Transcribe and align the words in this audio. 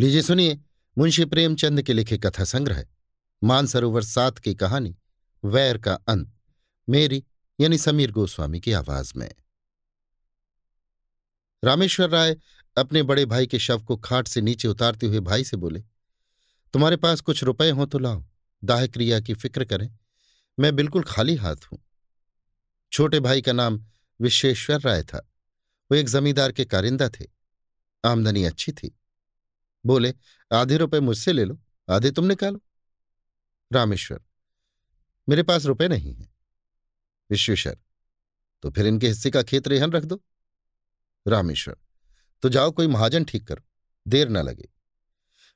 लीजिए, 0.00 0.22
सुनिए, 0.22 0.58
मुंशी 0.96 1.24
प्रेमचंद 1.24 1.82
के 1.82 1.92
लिखे 1.92 2.16
कथा 2.18 2.44
संग्रह, 2.44 2.84
मानसरोवर 3.42 4.02
सात 4.02 4.38
की 4.38 4.54
कहानी, 4.54 4.94
वैर 5.44 5.78
का 5.78 5.94
अंत, 6.08 6.30
मेरी, 6.88 7.22
यानी 7.58 7.78
समीर 7.78 8.12
गोस्वामी 8.12 8.60
की 8.60 8.72
आवाज़ 8.72 9.12
में। 9.16 9.30
रामेश्वर 11.62 12.08
राय 12.10 12.36
अपने 12.76 13.02
बड़े 13.02 13.24
भाई 13.24 13.46
के 13.46 13.58
शव 13.58 13.82
को 13.82 13.96
खाट 13.96 14.28
से 14.28 14.40
नीचे 14.40 14.68
उतारते 14.68 15.06
हुए 15.06 15.20
भाई 15.20 15.44
से 15.44 15.56
बोले, 15.56 15.80
तुम्हारे 16.74 16.96
पास 16.96 17.20
कुछ 17.20 17.42
रुपए 17.44 17.68
हों 17.70 17.86
तो 17.86 17.98
लाओ 17.98 18.24
दाह 18.62 18.86
क्रिया 18.86 19.20
की 19.20 19.34
फ़िक्र 19.34 19.64
करें, 19.64 19.88
मैं 20.58 20.74
बिल्कुल 20.76 21.02
खाली 21.02 21.34
हाथ 21.34 21.66
हूँ। 21.72 21.78
छोटे 22.92 23.20
भाई 23.20 23.42
का 23.42 23.52
नाम 23.52 23.78
विश्वेश्वर 24.20 24.80
राय 24.80 25.02
था, 25.02 25.18
वो 25.90 25.96
एक 25.96 26.08
जमींदार 26.08 26.52
के 26.52 26.64
कारिंदा 26.64 27.08
थे, 27.10 27.26
आमदनी 28.04 28.44
अच्छी 28.44 28.72
थी। 28.72 28.96
बोले, 29.84 30.14
आधे 30.50 30.76
रुपए 30.76 31.00
मुझसे 31.00 31.32
ले 31.32 31.44
लो, 31.44 31.58
आधे 31.88 32.10
तुम 32.10 32.24
निकालो 32.24 32.60
रामेश्वर, 33.70 34.20
मेरे 35.28 35.42
पास 35.42 35.64
रुपए 35.64 35.88
नहीं 35.88 36.14
है। 36.14 36.28
विश्वेश्वर 37.30 37.78
तो 38.62 38.70
फिर 38.70 38.86
इनके 38.86 39.08
हिस्से 39.08 39.30
का 39.30 39.42
खेत 39.42 39.68
रेहन 39.68 39.92
रख 39.92 40.04
दो। 40.04 40.20
रामेश्वर 41.26 41.76
तो 42.42 42.48
जाओ 42.48 42.70
कोई 42.70 42.86
महाजन 42.86 43.24
ठीक 43.24 43.46
करो, 43.48 43.62
देर 44.06 44.28
न 44.28 44.38
लगे। 44.38 44.68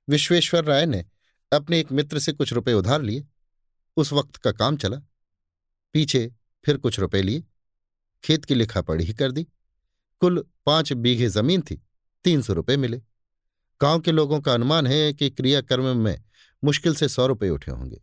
विश्वेश्वर 0.09 0.65
राय 0.65 0.87
ने 0.87 1.05
अपने 1.53 1.81
एक 1.81 1.93
मित्र 1.93 2.19
से 2.19 2.33
कुछ 2.33 2.53
रुपए 2.53 2.73
उधार 2.73 3.03
लिए। 3.03 3.27
उस 3.97 4.13
वक्त 4.13 4.37
का 4.37 4.53
काम 4.53 4.77
चला। 4.77 4.97
पीछे 5.95 6.33
फिर 6.65 6.77
कुछ 6.77 6.99
रुपए 6.99 7.23
लिए। 7.23 7.43
खेत 8.25 8.45
की 8.45 8.55
लिखा 8.55 8.81
पढ़ी 8.83 9.13
कर 9.15 9.33
दी। 9.33 9.47
कुल 10.21 10.45
पाँच 10.67 10.93
बीघे 10.93 11.29
ज़मीन 11.29 11.63
थी, 11.63 11.83
तीन 12.25 12.43
सौ 12.43 12.53
रुपये 12.53 12.77
मिले। 12.77 13.03
गाँव 13.83 14.01
के 14.01 14.13
लोगों 14.13 14.41
का 14.41 14.55
अनुमान 14.55 14.87
है 14.87 15.13
कि 15.13 15.31
क्रियाकर्म 15.31 15.97
में 15.97 16.23
मुश्किल 16.65 16.95
से 16.95 17.09
सौ 17.09 17.27
रुपये 17.27 17.51
उठे 17.51 17.71
होंगे। 17.71 18.01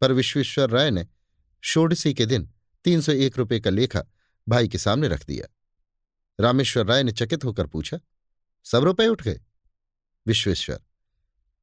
पर 0.00 0.12
विश्वेश्वर 0.12 0.70
राय 0.70 0.90
ने 0.90 1.06
षोडशी 1.64 2.14
के 2.14 2.26
दिन 2.26 2.52
तीन 2.84 3.00
सौ 3.00 3.12
एक 3.12 3.38
रुपये 3.38 3.60
का 3.60 3.70
लेखा 3.70 4.04
भाई 4.48 4.68
के 4.68 4.78
सामने 4.78 5.08
रख 5.08 5.26
दिया। 5.26 5.46
रामेश्वर 6.40 6.86
राय 6.86 7.02
ने 7.02 7.12
चकित 7.12 7.44
होकर 7.44 7.66
पूछा, 7.66 7.98
सब 8.64 8.84
रुपये 8.84 9.08
उठ 9.08 9.22
गए? 9.22 9.40
विश्वेश्वर, 10.26 10.80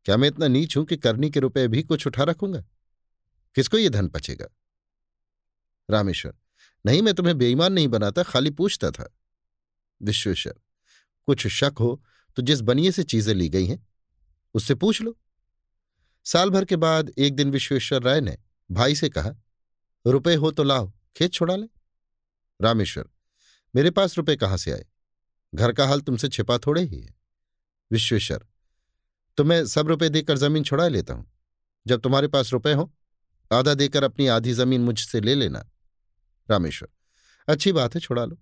क्या 0.06 0.18
मैं 0.18 0.28
इतना 0.28 0.48
नीच 0.48 0.78
हूँ 0.78 0.86
कि 0.86 0.98
करनी 0.98 1.30
के 1.30 1.40
रुपए 1.40 1.68
भी 1.68 1.84
कुछ 1.84 2.08
उठा 2.08 2.24
रखूँगा? 2.24 2.64
किसको 3.56 3.78
ये 3.78 3.90
धन 3.90 4.08
पचेगा? 4.08 4.46
रामेश्वर, 5.90 6.34
नहीं, 6.86 7.02
मैं 7.02 7.14
तुम्हें 7.14 7.38
बेईमान 7.38 7.74
नहीं 7.74 7.88
बनाता, 7.88 8.24
खाली 8.24 8.50
पूछता 8.50 8.92
था। 8.92 9.14
विश्वेश्वर, 10.02 10.54
कुछ 11.26 11.48
शक 11.48 11.74
हो 11.80 12.04
तो 12.38 12.42
जिस 12.42 12.62
बनिए 12.62 12.92
से 12.92 13.03
चीज़ें 13.03 13.34
ली 13.34 13.50
गई 13.50 13.66
हैं, 13.66 13.88
उससे 14.56 14.76
पूछ 14.76 15.02
लो। 15.02 15.17
साल 16.26 16.50
भर 16.50 16.66
के 16.66 16.75
बाद 16.75 17.12
एक 17.17 17.36
दिन 17.36 17.52
विश्वेश्वर 17.52 18.03
राय 18.03 18.22
ने 18.22 18.38
भाई 18.70 18.95
से 18.95 19.09
कहा, 19.09 19.34
रुपए 20.06 20.36
हो 20.36 20.52
तो 20.52 20.64
लाओ, 20.64 20.92
खेत 21.16 21.34
छुड़ा 21.34 21.56
ले। 21.56 21.67
रामेश्वर, 22.59 23.09
मेरे 23.73 23.92
पास 23.92 24.17
रुपए 24.17 24.36
कहाँ 24.36 24.58
से 24.58 24.72
आए? 24.72 24.86
घर 25.53 25.72
का 25.73 25.88
हाल 25.88 26.02
तुमसे 26.02 26.28
छिपा 26.28 26.58
थोड़े 26.58 26.81
ही 26.84 27.00
है। 27.02 27.16
विश्वेश्वर 27.92 28.45
तो 29.38 29.44
मैं 29.44 29.66
सब 29.66 29.88
रुपए 29.88 30.09
देकर 30.09 30.38
ज़मीन 30.38 30.64
छुड़ा 30.64 30.88
लेता 30.88 31.14
हूँ। 31.14 31.31
जब 31.86 32.02
तुम्हारे 32.02 32.28
पास 32.28 32.52
रुपए 32.53 32.73
हो, 32.73 32.92
आधा 33.52 33.73
देकर 33.73 34.03
अपनी 34.03 34.28
आधी 34.28 34.53
ज़मीन 34.53 34.81
मुझसे 34.81 35.22
ले 35.22 35.36
लेना। 35.36 35.66
रामेश्वर, 36.50 36.90
अच्छी 37.47 37.72
बात 37.72 37.95
है, 37.95 38.02
छुड़ा 38.02 38.25
लो। 38.25 38.38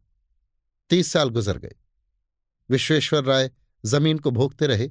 तीस 0.89 1.11
साल 1.11 1.30
गुजर 1.30 1.58
गए। 1.58 1.76
विश्वेश्वर 2.70 3.23
राय 3.23 3.52
ज़मीन 3.86 4.20
को 4.20 4.32
भोगते 4.32 4.68
रहे, 4.68 4.90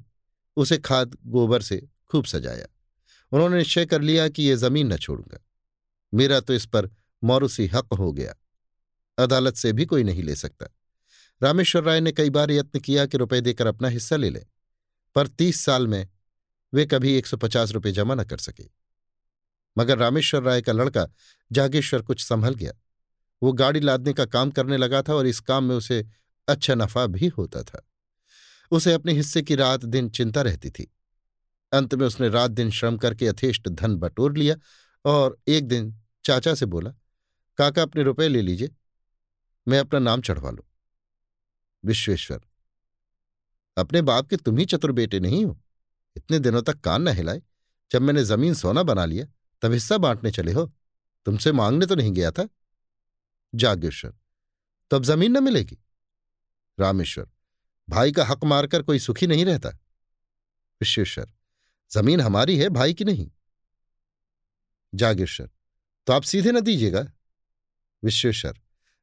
उसे 0.57 0.79
खाद, 0.79 1.17
गोबर 1.27 1.63
से 1.63 1.89
खूब 2.11 2.25
सजाया। 2.25 2.67
उन्होंने 3.33 3.57
निश्चय 3.57 3.87
कर 3.87 4.03
लिया 4.03 4.29
कि 4.29 4.43
ये 4.43 4.57
ज़मीन 4.57 4.93
न 4.93 4.97
छोड़ूँगा। 4.97 5.39
मेरा 6.15 6.41
तो 6.41 6.55
इस 6.55 6.67
पर 6.67 6.91
मौरूसी 7.25 7.67
हक 7.67 7.93
हो 7.93 8.13
गया। 8.13 8.35
अदालत 9.19 9.57
से 9.57 9.73
भी 9.73 9.85
कोई 9.85 10.05
नहीं 10.05 10.23
ले 10.23 10.35
सकता। 10.37 10.67
रामेश्वर 11.43 11.83
राय 11.83 12.01
ने 12.01 12.13
कई 12.13 12.31
बार 12.31 12.51
यत्न 12.51 12.81
किया 12.81 13.07
कि 13.07 13.19
रुपए 13.19 13.41
देकर 13.41 13.67
अपना 13.67 13.89
हिस्सा 13.89 14.17
ले 14.17 14.31
लें, 14.31 14.45
पर 15.15 15.27
तीस 15.29 15.61
साल 15.61 15.87
में 15.87 16.09
वे 16.75 16.87
कभी 16.87 17.15
एक 17.15 17.27
सौ 17.27 17.37
पचास 17.37 17.73
रुपये 17.73 17.93
जमा 17.93 18.15
न 18.15 18.25
कर 18.25 18.39
सके। 18.39 18.65
मगर 19.79 19.99
रामेश्वर 19.99 20.43
राय 20.43 20.63
का 20.63 20.73
लड़का 20.73 21.07
जागेश्वर 21.53 22.03
कुछ 22.03 22.25
संभल 22.25 22.55
गया। 22.55 22.73
वो 23.43 23.53
गाड़ी 23.53 23.81
लादने 23.81 24.13
का 24.13 24.25
काम 24.25 24.51
करने 24.51 24.77
लगा 24.77 25.03
था 25.03 25.15
और 25.15 25.27
इस 25.27 25.41
काम 25.41 25.65
में 25.65 25.77
उसे 25.77 26.07
अच्छा 26.49 26.75
नफा 26.75 27.07
भी 27.07 27.29
होता 27.29 27.63
था। 27.63 27.90
उसे 28.71 28.93
अपने 28.93 29.13
हिस्से 29.13 29.43
की 29.43 29.55
रात 29.55 29.85
दिन 29.85 30.09
चिंता 30.11 30.43
रहती 30.43 30.71
थी। 30.71 30.93
अंत 31.73 31.95
में 31.95 32.07
उसने 32.07 32.29
रात 32.29 32.51
दिन 32.51 32.71
श्रम 32.71 32.97
करके 32.97 33.27
यथेष्ट 33.27 33.69
धन 33.69 33.97
बटोर 33.97 34.37
लिया 34.37 34.57
और 35.05 35.39
एक 35.49 35.69
दिन 35.69 36.01
चाचा 36.25 36.55
से 36.55 36.67
बोला, 36.67 36.91
काका, 37.57 37.83
अपने 37.83 38.03
रुपए 38.03 38.29
ले 38.29 38.43
लीजिए, 38.43 38.71
मैं 39.69 39.79
अपना 39.79 39.99
नाम 39.99 40.21
चढ़वा 40.21 40.51
लू। 40.51 40.65
विश्वेश्वर, 41.85 42.41
अपने 43.77 44.03
बाप 44.03 44.27
के 44.27 44.37
तुम 44.37 44.59
ही 44.59 44.65
चतुर 44.65 44.93
बेटे 44.93 45.21
नहीं 45.21 45.45
हो। 45.45 45.61
इतने 46.17 46.39
दिनों 46.39 46.63
तक 46.63 46.81
कान 46.81 47.03
न 47.03 47.09
हिलाए। 47.09 47.43
जब 47.93 48.03
मैंने 48.03 48.25
ज़मीन 48.25 48.55
सोना 48.55 48.83
बना 48.83 49.05
लिया, 49.05 49.27
तब 49.63 49.73
हिस्सा 49.73 49.99
बांटने 49.99 50.31
चले 50.31 50.53
हो। 50.53 50.73
तुमसे 51.25 51.53
मांगने 51.53 51.87
तो 51.87 51.95
नहीं 51.95 52.13
गया 52.13 52.31
था? 52.31 52.49
जागेश्वर, 53.55 54.15
तब 54.91 55.05
ज़मीन 55.05 55.37
न 55.39 55.45
मिलेगी? 55.45 55.79
रामेश्वर 56.81 57.29
भाई 57.91 58.13
का 58.13 58.25
हक 58.25 58.45
मारकर 58.45 58.83
कोई 58.83 58.99
सुखी 58.99 59.27
नहीं 59.27 59.45
रहता। 59.45 59.69
विश्वेश्वर, 60.81 61.31
ज़मीन 61.91 62.21
हमारी 62.21 62.59
है, 62.59 62.69
भाई 62.69 62.95
की 62.95 63.05
नहीं। 63.05 63.31
जागेश्वर 64.95 65.51
तो 66.07 66.13
आप 66.13 66.23
सीधे 66.23 66.53
न 66.53 66.61
दीजिएगा। 66.61 67.07
विश्वेश्वर, 68.03 68.61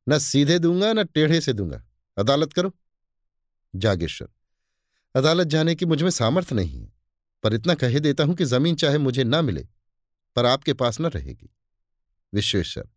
न 0.10 0.18
सीधे 0.20 0.60
दूँगा, 0.60 0.94
न 0.94 1.04
टेढ़े 1.04 1.42
से 1.42 1.54
दूँगा। 1.54 1.84
अदालत 2.18 2.54
करो। 2.54 2.74
जागेश्वर, 3.76 4.28
अदालत 5.16 5.48
जाने 5.48 5.76
की 5.76 5.86
मुझमें 5.86 6.10
सामर्थ्य 6.10 6.56
नहीं 6.56 6.82
है, 6.82 6.94
पर 7.44 7.54
इतना 7.54 7.76
कह 7.76 8.00
देता 8.00 8.24
हूँ 8.24 8.36
कि 8.36 8.46
ज़मीन 8.46 8.76
चाहे 8.76 8.98
मुझे 8.98 9.24
ना 9.24 9.42
मिले, 9.42 9.68
पर 10.36 10.46
आपके 10.46 10.74
पास 10.74 11.02
न 11.02 11.06
रहेगी। 11.06 11.50
विश्वेश्वर, 12.34 12.90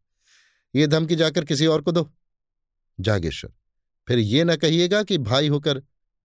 ये 0.75 0.87
धमकी 0.87 1.17
जाकर 1.17 1.45
किसी 1.45 1.67
और 1.67 1.83
को 1.83 1.93
दो। 1.93 2.11
जागेश्वर 3.01 3.53
फिर 4.11 4.19
ये 4.19 4.45
न 4.45 4.57
कहिएगा 4.57 5.03
कि 5.03 5.19
भाई 5.19 5.49
होकर 5.49 5.83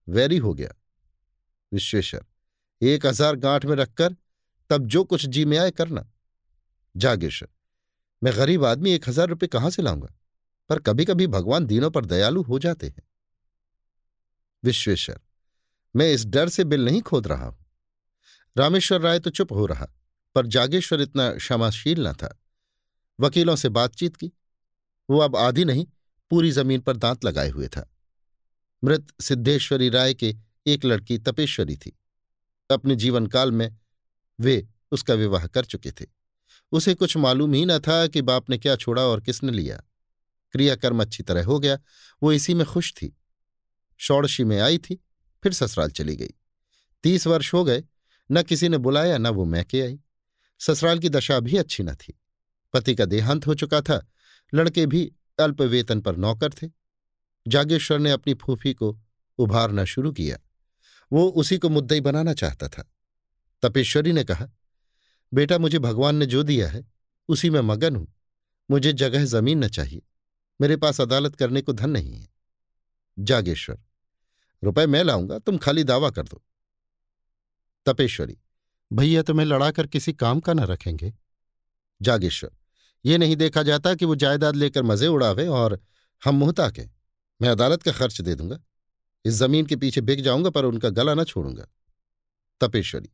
वैरी 0.07 0.38
हो 0.38 0.53
गया। 0.53 0.69
विश्वेश्वर, 1.72 2.25
एक 2.81 3.06
हज़ार 3.06 3.35
गांठ 3.35 3.66
में 3.66 3.75
रखकर 3.75 4.16
तब 4.69 4.85
जो 4.85 5.03
कुछ 5.03 5.25
जी 5.25 5.46
में 5.46 5.57
आए 5.57 5.72
करना। 5.72 6.06
जागेश्वर, 6.95 7.50
मैं 8.22 8.34
गरीब 8.38 8.66
आदमी 8.66 8.91
एक 8.91 9.09
हज़ार 9.09 9.28
रुपये 9.28 9.47
कहाँ 9.47 9.69
से 9.69 9.81
लाऊँगा? 9.81 10.13
पर 10.69 10.79
कभी 10.79 11.06
कभी 11.06 11.28
भगवान 11.28 11.66
दीनों 11.66 11.91
पर 11.91 12.06
दयालु 12.06 12.41
हो 12.41 12.59
जाते 12.59 12.88
हैं। 12.88 13.03
विश्वेश्वर, 14.63 15.19
मैं 15.95 16.12
इस 16.12 16.25
डर 16.25 16.50
से 16.50 16.63
बिल 16.63 16.85
नहीं 16.85 17.01
खोद 17.01 17.28
रहा 17.28 17.45
हूँ। 17.45 17.66
रामेश्वर 18.57 19.01
राय 19.01 19.19
तो 19.19 19.29
चुप 19.29 19.51
हो 19.51 19.66
रहा, 19.66 19.88
पर 20.35 20.47
जागेश्वर 20.47 21.01
इतना 21.01 21.31
क्षमाशील 21.31 22.07
न 22.07 22.13
था। 22.13 22.38
वकीलों 23.19 23.56
से 23.56 23.69
बातचीत 23.69 24.16
की, 24.16 24.31
वो 25.09 25.19
अब 25.19 25.35
आधी 25.35 25.66
नहीं 25.66 25.85
पूरी 26.30 26.52
ज़मीन 26.52 26.81
पर 26.81 26.97
दांत 26.97 27.25
लगाए 27.25 27.50
हुए 27.50 27.68
था। 27.68 27.91
मृत 28.84 29.08
सिद्धेश्वरी 29.22 29.90
राय 29.90 30.13
के 30.13 30.36
एक 30.68 30.86
लड़की 30.86 31.18
तपेश्वरी 31.18 31.78
थी। 31.78 32.00
अपने 32.72 32.96
जीवन 32.96 33.28
काल 33.28 33.52
में 33.52 33.78
वे 34.40 34.68
उसका 34.91 35.13
विवाह 35.13 35.47
कर 35.47 35.66
चुके 35.66 35.91
थे। 35.91 36.06
उसे 36.72 36.94
कुछ 36.94 37.18
मालूम 37.18 37.53
ही 37.53 37.66
न 37.66 37.80
था 37.80 38.08
कि 38.08 38.22
बाप 38.22 38.50
ने 38.50 38.58
क्या 38.58 38.75
छोड़ा 38.75 39.02
और 39.02 39.22
किसने 39.22 39.52
लिया। 39.52 39.84
क्रियाकर्म 40.52 41.02
अच्छी 41.02 41.24
तरह 41.24 41.46
हो 41.46 41.59
गया, 41.59 41.80
वो 42.24 42.31
इसी 42.31 42.53
में 42.53 42.66
खुश 42.66 42.94
थी। 42.94 43.18
षोड़शी 44.00 44.44
में 44.44 44.59
आई 44.59 44.78
थी, 44.78 44.96
फिर 45.44 45.54
ससुराल 45.54 45.92
चली 45.92 46.16
गई। 46.16 46.31
तीस 47.04 47.28
वर्ष 47.28 47.54
हो 47.54 47.63
गए, 47.63 47.83
न 48.31 48.44
किसी 48.44 48.69
ने 48.69 48.78
बुलाया, 48.78 49.18
न 49.18 49.28
वो 49.28 49.45
मैके 49.45 49.81
आई। 49.81 50.00
ससुराल 50.60 51.00
की 51.00 51.10
दशा 51.10 51.39
भी 51.39 51.57
अच्छी 51.57 51.83
न 51.83 51.95
थी। 51.95 52.19
पति 52.74 52.95
का 52.95 53.06
देहांत 53.06 53.48
हो 53.48 53.56
चुका 53.56 53.81
था, 53.81 54.07
लड़के 54.54 54.86
भी 54.86 55.12
अल्प 55.39 55.61
वेतन 55.61 56.01
पर 56.01 56.15
नौकर 56.15 56.49
थे। 56.49 56.69
जागेश्वर 57.47 57.99
ने 57.99 58.11
अपनी 58.11 58.33
फूफी 58.33 58.73
को 58.73 58.99
उभारना 59.37 59.85
शुरू 59.85 60.11
किया। 60.11 60.37
वो 61.11 61.27
उसी 61.27 61.57
को 61.57 61.69
मुद्दई 61.69 62.01
बनाना 62.01 62.33
चाहता 62.33 62.67
था। 62.67 62.91
तपेश्वरी 63.61 64.11
ने 64.11 64.23
कहा, 64.23 64.47
बेटा, 65.33 65.57
मुझे 65.57 65.79
भगवान 65.79 66.15
ने 66.15 66.25
जो 66.25 66.43
दिया 66.43 66.69
है, 66.69 66.91
उसी 67.27 67.49
में 67.49 67.61
मगन 67.61 67.95
हूँ। 67.95 68.13
मुझे 68.71 68.93
जगह 68.93 69.25
ज़मीन 69.25 69.63
न 69.63 69.67
चाहिए। 69.67 70.01
मेरे 70.61 70.77
पास 70.77 71.01
अदालत 71.01 71.35
करने 71.35 71.61
को 71.61 71.73
धन 71.73 71.89
नहीं 71.89 72.13
है। 72.13 72.27
जागेश्वर, 73.19 73.79
रुपए 74.63 74.85
मैं 74.85 75.03
लाऊँगा, 75.03 75.39
तुम 75.39 75.57
खाली 75.57 75.83
दावा 75.83 76.09
कर 76.09 76.23
दो। 76.23 76.43
तपेश्वरी, 77.85 78.37
भैया, 78.93 79.21
तुम्हें 79.21 79.45
लड़ाकर 79.47 79.87
किसी 79.87 80.13
काम 80.13 80.39
का 80.39 80.53
न 80.53 80.59
रखेंगे? 80.59 81.13
जागेश्वर 82.01 82.51
ये 83.06 83.18
नहीं 83.18 83.36
देखा 83.36 83.63
जाता 83.63 83.94
कि 83.96 84.06
वो 84.06 84.16
जायदाद 84.16 84.56
लेकर 84.56 84.84
मज़े 84.84 85.07
उड़ावे 85.07 85.48
और 85.48 85.80
हम 86.22 86.36
मुँह 86.36 86.52
ताके 86.52 86.84
मैं 87.40 87.50
अदालत 87.50 87.84
का 87.84 87.92
खर्च 87.92 88.22
दे 88.22 88.36
दूँगा। 88.36 88.60
इस 89.25 89.34
ज़मीन 89.34 89.66
के 89.66 89.75
पीछे 89.75 90.02
बिक 90.02 90.22
जाऊँगा, 90.22 90.50
पर 90.50 90.66
उनका 90.66 90.90
गला 90.90 91.13
ना 91.13 91.24
छोड़ूँगा। 91.24 91.66
तपेश्वरी, 92.62 93.10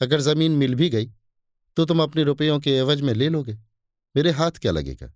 अगर 0.00 0.20
ज़मीन 0.20 0.52
मिल 0.52 0.74
भी 0.74 0.88
गई 0.90 1.10
तो 1.76 1.84
तुम 1.84 2.02
अपने 2.02 2.22
रुपयों 2.22 2.58
के 2.60 2.70
एवज 2.70 3.00
में 3.00 3.12
ले 3.14 3.28
लोगे। 3.28 3.54
मेरे 4.14 4.30
हाथ 4.30 4.50
क्या 4.52 4.72
लगेगा? 4.72 5.12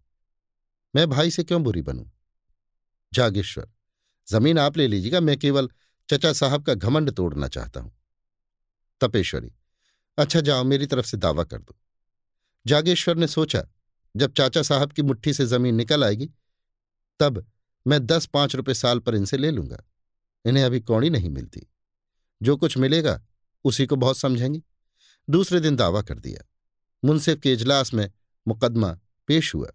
मैं 0.94 1.08
भाई 1.10 1.30
से 1.30 1.44
क्यों 1.44 1.62
बुरी 1.62 1.82
बनूं? 1.82 2.04
जागेश्वर, 3.12 3.68
ज़मीन 4.28 4.58
आप 4.58 4.76
ले 4.76 4.86
लीजिएगा, 4.88 5.20
मैं 5.20 5.36
केवल 5.38 5.68
चचा 6.08 6.32
साहब 6.32 6.64
का 6.64 6.74
घमंड 6.74 7.10
तोड़ना 7.10 7.48
चाहता 7.48 7.80
हूँ। 7.80 7.92
तपेश्वरी 9.00 9.52
अच्छा 10.18 10.40
जाओ, 10.40 10.64
मेरी 10.64 10.86
तरफ़ 10.86 11.06
से 11.06 11.16
दावा 11.16 11.44
कर 11.44 11.58
दो। 11.58 11.76
जागेश्वर 12.66 13.16
ने 13.16 13.26
सोचा 13.28 13.66
जब 14.16 14.32
चाचा 14.32 14.62
साहब 14.62 14.92
की 14.92 15.02
मुट्ठी 15.02 15.32
से 15.32 15.46
ज़मीन 15.46 15.74
निकल 15.74 16.04
आएगी, 16.04 16.30
तब 17.20 17.50
मैं 17.86 18.06
दस 18.06 18.26
पाँच 18.26 18.56
रुपए 18.56 18.74
साल 18.74 18.98
पर 18.98 19.14
इनसे 19.14 19.36
ले 19.36 19.50
लूँगा। 19.50 19.84
इन्हें 20.44 20.64
अभी 20.64 20.80
कौड़ी 20.80 21.10
नहीं 21.10 21.30
मिलती। 21.30 21.62
जो 22.42 22.56
कुछ 22.56 22.78
मिलेगा, 22.78 23.26
उसी 23.64 23.86
को 23.86 23.96
बहुत 23.96 24.18
समझेंगी। 24.18 24.62
दूसरे 25.30 25.60
दिन 25.60 25.76
दावा 25.76 26.02
कर 26.02 26.18
दिया। 26.18 26.48
मुंसिफ 27.04 27.40
के 27.40 27.52
इजलास 27.52 27.94
में 27.94 28.12
मुकदमा 28.48 28.98
पेश 29.26 29.54
हुआ। 29.54 29.70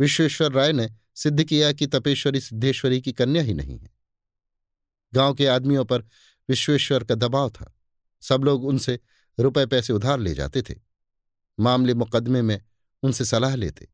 विश्वेश्वर 0.00 0.52
राय 0.52 0.72
ने 0.72 0.90
सिद्ध 1.14 1.44
किया 1.44 1.72
कि 1.72 1.86
तपेश्वरी 1.86 2.40
सिद्धेश्वरी 2.40 3.00
की 3.00 3.12
कन्या 3.12 3.42
ही 3.42 3.54
नहीं 3.54 3.78
है। 3.78 3.90
गाँव 5.14 5.34
के 5.34 5.46
आदमियों 5.46 5.84
पर 5.84 6.02
विश्वेश्वर 6.48 7.04
का 7.04 7.14
दबाव 7.14 7.50
था। 7.50 7.74
सब 8.20 8.44
लोग 8.44 8.64
उनसे 8.64 9.00
रुपए 9.40 9.66
पैसे 9.66 9.92
उधार 9.92 10.20
ले 10.20 10.34
जाते 10.34 10.62
थे। 10.62 10.74
मामले 11.60 11.94
मुकदमे 11.94 12.42
में 12.42 12.62
उनसे 13.06 13.24
सलाह 13.24 13.54
लेते। 13.54 13.88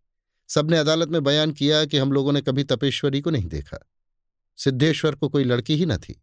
सबने 0.48 0.78
अदालत 0.78 1.08
में 1.08 1.24
बयान 1.24 1.52
किया 1.52 1.84
कि 1.84 1.98
हम 1.98 2.12
लोगों 2.12 2.32
ने 2.32 2.40
कभी 2.40 2.64
तपेश्वरी 2.64 3.20
को 3.20 3.30
नहीं 3.30 3.48
देखा। 3.48 3.90
सिद्धेश्वर 4.56 5.14
को 5.14 5.28
कोई 5.28 5.44
लड़की 5.44 5.76
ही 5.76 5.86
न 5.86 5.96
थी। 5.96 6.22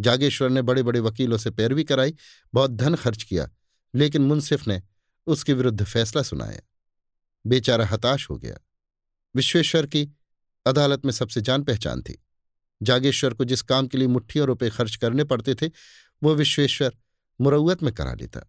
जागेश्वर 0.00 0.50
ने 0.50 0.62
बड़े 0.62 0.82
बड़े 0.82 1.00
वकीलों 1.00 1.38
से 1.38 1.50
पैरवी 1.50 1.84
कराई, 1.84 2.14
बहुत 2.54 2.70
धन 2.70 2.94
खर्च 2.94 3.22
किया, 3.22 3.50
लेकिन 3.94 4.22
मुंसिफ 4.22 4.68
ने 4.68 4.82
उसके 5.26 5.52
विरुद्ध 5.52 5.84
फैसला 5.84 6.22
सुनाया। 6.22 6.60
बेचारा 7.46 7.86
हताश 7.86 8.30
हो 8.30 8.38
गया। 8.38 8.58
विश्वेश्वर 9.36 9.86
की 9.86 10.10
अदालत 10.66 11.04
में 11.04 11.12
सबसे 11.12 11.40
जान 11.40 11.62
पहचान 11.62 12.02
थी। 12.02 12.22
जागेश्वर 12.82 13.34
को 13.34 13.44
जिस 13.44 13.62
काम 13.62 13.86
के 13.86 13.98
लिए 13.98 14.08
मुट्ठियों 14.08 14.46
रुपए 14.46 14.70
खर्च 14.70 14.96
करने 14.96 15.24
पड़ते 15.24 15.54
थे, 15.54 15.70
वो 16.22 16.34
विश्वेश्वर 16.34 16.96
मुरौत 17.40 17.82
में 17.82 17.94
करा 17.94 18.14
लेता। 18.14 18.40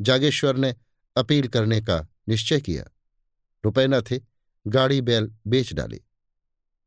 जागेश्वर 0.00 0.56
ने 0.56 0.76
अपील 1.16 1.48
करने 1.48 1.80
का 1.80 2.06
निश्चय 2.28 2.60
किया। 2.60 2.84
रुपए 3.64 3.86
न 3.86 4.00
थे, 4.00 4.20
गाड़ी 4.66 5.00
बैल 5.00 5.34
बेच 5.46 5.72
डाले। 5.72 6.00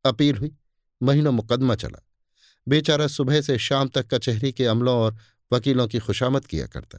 अपील 0.04 0.36
हुई, 0.36 0.56
महीनों 1.02 1.32
मुकदमा 1.32 1.74
चला। 1.74 2.06
बेचारा 2.68 3.06
सुबह 3.06 3.40
से 3.40 3.58
शाम 3.58 3.88
तक 3.88 4.14
कचहरी 4.14 4.52
के 4.52 4.66
अमलों 4.66 4.96
और 4.96 5.16
वकीलों 5.52 5.88
की 5.88 5.98
खुशामद 5.98 6.46
किया 6.46 6.66
करता। 6.66 6.98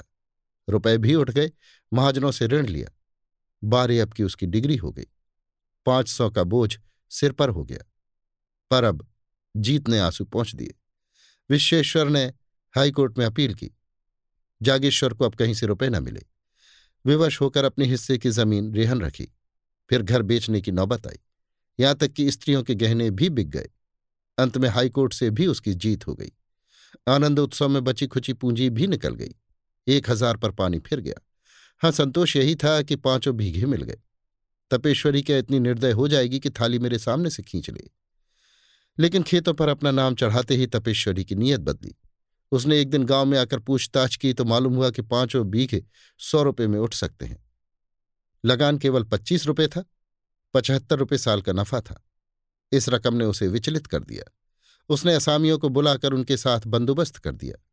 रुपए 0.70 0.98
भी 0.98 1.16
उठ 1.16 1.30
गए, 1.30 1.52
महाजनों 1.94 2.32
से 2.32 2.48
ऋण 2.48 2.68
लिया। 2.68 2.90
बारह 3.64 4.02
अब 4.02 4.14
की 4.14 4.24
उसकी 4.24 4.46
डिग्री 4.46 4.76
हो 4.76 4.92
गई। 4.92 5.06
पाँच 5.86 6.10
सौ 6.10 6.30
का 6.30 6.44
बोझ 6.44 6.78
सिर 7.10 7.32
पर 7.32 7.50
हो 7.50 7.64
गया। 7.64 7.92
पर 8.72 8.84
अब 8.84 9.08
जीत 9.58 9.90
ने 9.90 10.00
आँसू 10.00 10.26
पहुँच 10.26 10.56
दिए। 10.56 10.74
विश्वेश्वर 11.50 12.10
ने 12.10 12.34
हाईकोर्ट 12.76 13.18
में 13.18 13.26
अपील 13.26 13.54
की। 13.54 13.72
जागेश्वर 14.62 15.14
को 15.14 15.26
अब 15.26 15.36
कहीं 15.36 15.54
से 15.54 15.66
रुपए 15.66 15.90
न 15.90 16.04
मिले। 16.04 16.22
विवश 17.06 17.42
होकर 17.42 17.64
अपने 17.64 17.86
हिस्से 17.86 18.18
की 18.18 18.30
ज़मीन 18.30 18.74
रेहन 18.74 19.02
रखी। 19.02 19.28
फिर 19.94 20.02
घर 20.02 20.22
बेचने 20.24 20.60
की 20.62 20.72
नौबत 20.72 21.06
आई, 21.08 21.18
यहाँ 21.80 21.96
तक 21.96 22.12
कि 22.12 22.30
स्त्रियों 22.32 22.62
के 22.64 22.76
गहने 22.76 23.10
भी 23.12 23.30
बिक 23.30 23.50
गए। 23.50 23.70
अंत 24.38 24.58
में 24.58 24.68
हाईकोर्ट 24.70 25.14
से 25.14 25.30
भी 25.30 25.46
उसकी 25.48 25.74
जीत 25.76 26.08
हो 26.08 26.14
गई। 26.16 26.32
आनंद 27.08 27.40
उत्सव 27.40 27.70
में 27.70 27.84
बची 27.84 28.08
खुची 28.08 28.34
पूंजी 28.34 28.70
भी 28.70 28.88
निकल 28.88 29.16
गई। 29.16 29.36
एक 29.88 30.10
हज़ार 30.10 30.38
पर 30.38 30.52
पानी 30.52 30.80
फिर 30.80 31.00
गया। 31.00 31.22
हाँ 31.82 31.92
संतोष 31.92 32.36
यही 32.36 32.56
था 32.56 32.82
कि 32.82 32.96
पाँचों 32.96 33.36
भीघे 33.36 33.66
मिल 33.66 33.84
गए। 33.84 34.00
तपेश्वरी 34.72 35.22
क्या 35.22 35.38
इतनी 35.38 35.60
निर्दय 35.60 35.92
हो 35.92 36.08
जाएगी 36.08 36.40
कि 36.40 36.50
थाली 36.52 36.80
मेरे 36.80 37.00
सामने 37.00 37.30
से 37.30 37.44
खींच 37.44 37.70
ले? 37.70 37.90
लेकिन 38.98 39.24
खेतों 39.24 39.54
पर 39.54 39.70
अपना 39.70 39.92
नाम 39.92 40.16
चढ़ाते 40.16 40.56
ही 40.56 40.68
तपेश्वरी 40.70 41.26
की 41.26 41.36
नीयत 41.36 41.60
बदली। 41.62 41.96
उसने 42.52 42.82
एक 42.82 42.90
दिन 42.90 43.04
गाँव 43.06 43.26
में 43.26 43.38
आकर 43.40 43.60
पूछताछ 43.60 44.16
की 44.16 44.34
तो 44.34 44.46
मालूम 44.46 44.76
हुआ 44.76 44.90
कि 44.90 45.02
पाँचों 45.04 45.50
बीघे 45.50 45.86
सौ 46.20 46.44
रुपये 46.44 46.68
में 46.68 46.80
उठ 46.80 46.94
सकते 46.94 47.26
हैं। 47.26 47.43
लगान 48.46 48.78
केवल 48.78 49.04
पच्चीस 49.04 49.46
रुपये 49.46 49.68
था, 49.68 49.86
पचहत्तर 50.54 51.00
रुपये 51.00 51.20
साल 51.20 51.42
का 51.42 51.52
नफा 51.52 51.82
था। 51.82 52.06
इस 52.72 52.90
रकम 52.90 53.14
ने 53.14 53.26
उसे 53.26 53.48
विचलित 53.48 53.88
कर 53.88 54.04
दिया। 54.04 54.32
उसने 54.90 55.14
असामियों 55.14 55.60
को 55.60 55.70
बुलाकर 55.70 56.14
उनके 56.14 56.38
साथ 56.38 56.60
बंदोबस्त 56.68 57.18
कर 57.18 57.36
दिया। 57.36 57.64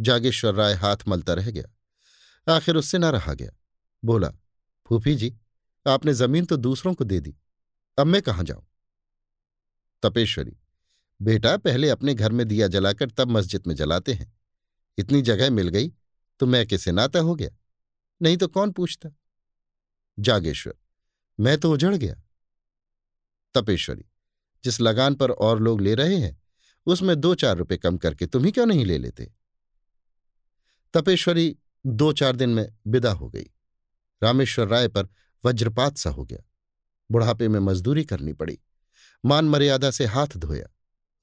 जागेश्वर 0.00 0.54
राय 0.54 0.74
हाथ 0.74 0.96
मलता 1.08 1.34
रह 1.34 1.50
गया। 1.50 1.64
आखिर 2.56 2.76
उससे 2.76 2.98
न 2.98 3.04
रहा 3.04 3.34
गया। 3.34 3.50
बोला, 4.04 4.32
फूफी 4.86 5.14
जी, 5.14 5.36
आपने 5.86 6.14
ज़मीन 6.14 6.44
तो 6.44 6.56
दूसरों 6.56 6.94
को 6.94 7.04
दे 7.04 7.20
दी। 7.20 7.36
अब 7.98 8.06
मैं 8.06 8.22
कहाँ 8.22 8.44
जाऊँ? 8.44 8.66
तपेश्वरी, 10.02 10.56
बेटा, 11.22 11.56
पहले 11.56 11.88
अपने 11.88 12.14
घर 12.14 12.32
में 12.32 12.48
दिया 12.48 12.68
जलाकर 12.68 13.10
तब 13.10 13.30
मस्जिद 13.30 13.66
में 13.66 13.74
जलाते 13.74 14.12
हैं। 14.12 14.38
इतनी 14.98 15.22
जगह 15.22 15.50
मिल 15.50 15.68
गई 15.68 15.92
तो 16.40 16.46
मैं 16.46 16.66
किसे 16.66 16.92
नाता 16.92 17.18
हो 17.18 17.34
गया? 17.34 17.50
नहीं 18.22 18.36
तो 18.36 18.48
कौन 18.48 18.70
पूछता? 18.70 19.10
जागेश्वर। 20.18 20.74
मैं 21.40 21.58
तो 21.58 21.72
उजड़ 21.72 21.96
गया। 21.96 22.14
तपेश्वरी, 23.54 24.04
जिस 24.64 24.80
लगान 24.80 25.14
पर 25.14 25.30
और 25.30 25.60
लोग 25.60 25.80
ले 25.80 25.94
रहे 25.94 26.16
हैं, 26.16 26.42
उसमें 26.86 27.20
दो 27.20 27.34
चार 27.34 27.56
रुपए 27.56 27.76
कम 27.76 27.96
करके 27.96 28.26
तुम 28.26 28.44
ही 28.44 28.50
क्यों 28.50 28.66
नहीं 28.66 28.84
ले 28.84 28.98
लेते? 28.98 29.32
तपेश्वरी 30.94 31.58
दो 31.86 32.12
चार 32.12 32.36
दिन 32.36 32.50
में 32.50 32.76
विदा 32.86 33.12
हो 33.12 33.30
गई। 33.30 33.46
रामेश्वर 34.22 34.68
राय 34.68 34.88
पर 34.88 35.08
वज्रपात 35.44 35.96
सा 35.96 36.10
हो 36.10 36.24
गया। 36.24 36.38
बुढ़ापे 37.10 37.48
में 37.48 37.60
मजदूरी 37.60 38.04
करनी 38.04 38.32
पड़ी। 38.32 38.58
मान 39.24 39.44
मर्यादा 39.44 39.90
से 39.90 40.04
हाथ 40.04 40.26
धोया। 40.36 40.66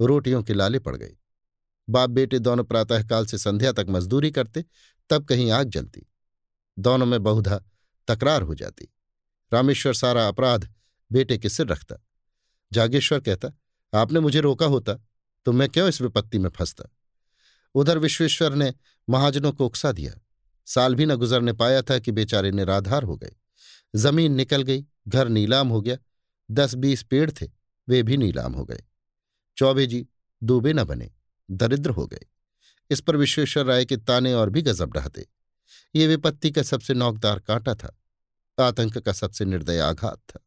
रोटियों 0.06 0.44
के 0.44 0.54
लाले 0.54 0.80
पड़ 0.80 0.96
गए। 0.96 1.18
बाप 1.90 2.10
बेटे 2.10 2.40
दोनों 2.40 2.64
प्रातःकाल 2.64 3.26
से 3.26 3.38
संध्या 3.38 3.72
तक 3.72 3.86
मजदूरी 3.90 4.32
करते, 4.32 4.66
तब 5.10 5.26
कहीं 5.26 5.52
आग 5.52 5.70
जलती। 5.70 6.08
दोनों 6.80 7.06
में 7.06 7.24
बहुधा 7.24 7.64
तकरार 8.08 8.42
हो 8.42 8.56
जाती। 8.56 8.88
रामेश्वर 9.54 9.94
सारा 9.94 10.28
अपराध 10.28 10.74
बेटे 11.12 11.38
के 11.38 11.50
सिर 11.50 11.68
रखता। 11.68 11.96
जागेश्वर 12.74 13.20
कहता, 13.20 13.50
आपने 13.94 14.20
मुझे 14.20 14.40
रोका 14.40 14.66
होता 14.66 14.94
तो 15.46 15.52
मैं 15.52 15.70
क्यों 15.70 15.88
इस 15.90 16.02
विपत्ति 16.02 16.40
में 16.40 16.50
फंसता? 16.50 16.84
उधर 17.76 17.98
विश्वेश्वर 17.98 18.56
ने 18.56 18.74
महाजनों 19.10 19.52
को 19.52 19.66
उकसा 19.66 19.92
दिया। 19.92 20.14
साल 20.66 20.96
भी 20.96 21.06
न 21.06 21.16
गुजरने 21.16 21.54
पाया 21.54 21.82
था 21.82 22.00
कि 22.00 22.12
बेचारे 22.12 22.52
निराधार 22.52 23.04
हो 23.04 23.18
गए। 23.18 23.36
ज़मीन 23.96 24.34
निकल 24.34 24.62
गई, 24.62 24.86
घर 25.08 25.28
नीलाम 25.28 25.70
हो 25.70 25.82
गया। 25.82 25.98
दस 26.52 26.76
बीस 26.76 27.04
पेड़ 27.04 27.32
थे, 27.32 27.50
वे 27.90 28.04
भी 28.04 28.18
नीलाम 28.18 28.54
हो 28.54 28.66
गए। 28.66 28.84
चौबे 29.58 29.86
जी 29.86 30.08
दूबे 30.44 30.74
न 30.74 30.84
बने, 30.84 31.12
दरिद्र 31.52 31.90
हो 31.90 32.08
गए। 32.08 32.22
इस 32.90 33.02
पर 33.02 33.16
विश्वेश्वर 33.16 33.66
राय 33.66 33.86
के 33.86 33.98
ताने 33.98 34.34
और 34.34 34.50
भी 34.50 34.62
गजब 34.62 34.94
रहते 34.96 35.28
ये 35.96 36.08
विपत्ति 36.08 36.52
का 36.52 36.64
सबसे 36.64 36.94
नौकदार 36.94 37.40
कांटा 37.40 37.76
था, 37.76 37.98
आतंक 38.58 38.98
का 38.98 39.14
सबसे 39.14 39.46
निर्दय 39.46 39.80
आघात 39.80 40.18
था। 40.30 40.40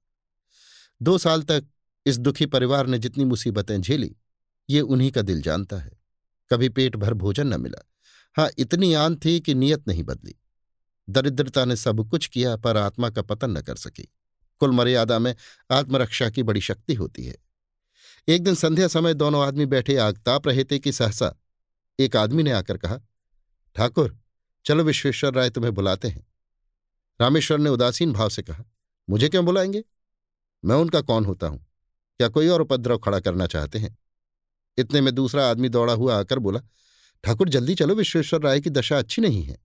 दो 1.02 1.18
साल 1.18 1.42
तक 1.42 1.64
इस 2.06 2.18
दुखी 2.18 2.46
परिवार 2.46 2.86
ने 2.86 2.98
जितनी 2.98 3.24
मुसीबतें 3.24 3.80
झेली, 3.80 4.16
ये 4.68 4.80
उन्हीं 4.80 5.10
का 5.10 5.22
दिल 5.22 5.42
जानता 5.42 5.76
है। 5.76 5.92
कभी 6.50 6.68
पेट 6.68 6.96
भर 6.96 7.14
भोजन 7.14 7.46
न 7.46 7.60
मिला। 7.60 7.84
हाँ 8.36 8.48
इतनी 8.58 8.92
आन 8.94 9.16
थी 9.16 9.40
कि 9.40 9.54
नियत 9.54 9.88
नहीं 9.88 10.02
बदली। 10.02 10.34
दरिद्रता 11.08 11.64
ने 11.64 11.76
सब 11.76 12.08
कुछ 12.10 12.26
किया, 12.26 12.56
पर 12.56 12.76
आत्मा 12.76 13.10
का 13.10 13.22
पतन 13.22 13.50
न 13.50 13.62
कर 13.62 13.76
सकी। 13.76 14.08
कुल 14.60 14.70
मर्यादा 14.70 15.18
में 15.18 15.34
आत्मरक्षा 15.70 16.30
की 16.30 16.42
बड़ी 16.42 16.60
शक्ति 16.60 16.94
होती 16.94 17.24
है। 17.26 17.36
एक 18.28 18.42
दिन 18.44 18.54
संध्या 18.54 18.88
समय 18.88 19.14
दोनों 19.14 19.46
आदमी 19.46 19.66
बैठे 19.66 19.96
आग 19.96 20.18
ताप 20.18 20.46
रहे 20.48 20.64
थे 20.64 20.78
कि 20.78 20.92
सहसा 20.92 21.34
एक 21.98 22.16
आदमी 22.16 22.42
ने 22.42 22.52
आकर 22.52 22.76
कहा, 22.76 22.98
ठाकुर 23.76 24.18
चलो 24.64 24.84
विश्वेश्वर 24.84 25.34
राय 25.34 25.50
तुम्हें 25.50 25.74
बुलाते 25.74 26.08
हैं। 26.08 26.26
रामेश्वर 27.20 27.58
ने 27.58 27.70
उदासीन 27.70 28.12
भाव 28.12 28.28
से 28.28 28.42
कहा, 28.42 28.64
मुझे 29.10 29.28
क्यों 29.28 29.44
बुलाएँगे? 29.44 29.84
मैं 30.64 30.76
उनका 30.76 31.00
कौन 31.00 31.24
होता 31.24 31.46
हूँ? 31.46 31.66
क्या 32.18 32.28
कोई 32.28 32.48
और 32.48 32.60
उपद्रव 32.60 32.98
खड़ा 32.98 33.20
करना 33.20 33.46
चाहते 33.46 33.78
हैं? 33.78 33.98
इतने 34.78 35.00
में 35.00 35.14
दूसरा 35.14 35.50
आदमी 35.50 35.68
दौड़ा 35.68 35.92
हुआ 35.92 36.20
आकर 36.20 36.38
बोला, 36.38 36.60
ठाकुर 37.24 37.48
जल्दी 37.48 37.74
चलो, 37.74 37.94
विश्वेश्वर 37.94 38.40
राय 38.40 38.60
की 38.60 38.70
दशा 38.70 38.98
अच्छी 38.98 39.22
नहीं 39.22 39.42
है। 39.42 39.58